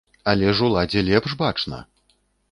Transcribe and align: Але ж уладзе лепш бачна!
Але 0.31 0.47
ж 0.59 0.63
уладзе 0.67 1.03
лепш 1.09 1.35
бачна! 1.41 1.83